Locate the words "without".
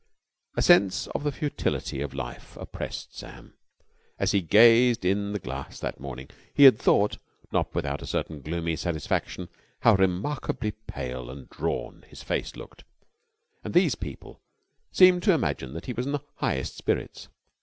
7.75-8.01